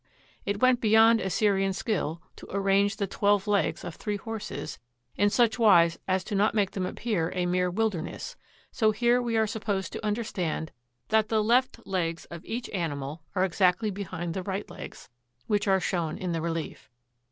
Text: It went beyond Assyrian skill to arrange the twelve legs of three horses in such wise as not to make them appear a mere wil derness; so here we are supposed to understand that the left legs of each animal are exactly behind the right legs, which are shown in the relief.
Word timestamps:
It 0.47 0.59
went 0.63 0.81
beyond 0.81 1.21
Assyrian 1.21 1.73
skill 1.73 2.23
to 2.37 2.47
arrange 2.49 2.97
the 2.97 3.05
twelve 3.05 3.45
legs 3.45 3.83
of 3.83 3.93
three 3.93 4.17
horses 4.17 4.79
in 5.15 5.29
such 5.29 5.59
wise 5.59 5.99
as 6.07 6.25
not 6.31 6.51
to 6.53 6.55
make 6.55 6.71
them 6.71 6.87
appear 6.87 7.31
a 7.35 7.45
mere 7.45 7.69
wil 7.69 7.91
derness; 7.91 8.35
so 8.71 8.89
here 8.89 9.21
we 9.21 9.37
are 9.37 9.45
supposed 9.45 9.93
to 9.93 10.03
understand 10.03 10.71
that 11.09 11.29
the 11.29 11.43
left 11.43 11.85
legs 11.85 12.25
of 12.31 12.43
each 12.45 12.67
animal 12.71 13.21
are 13.35 13.45
exactly 13.45 13.91
behind 13.91 14.33
the 14.33 14.41
right 14.41 14.67
legs, 14.71 15.07
which 15.45 15.67
are 15.67 15.79
shown 15.79 16.17
in 16.17 16.31
the 16.31 16.41
relief. 16.41 16.89